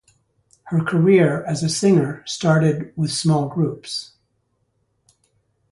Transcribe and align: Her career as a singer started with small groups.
Her 0.63 0.83
career 0.83 1.43
as 1.45 1.61
a 1.61 1.69
singer 1.69 2.23
started 2.25 2.91
with 2.97 3.11
small 3.11 3.47
groups. 3.49 4.13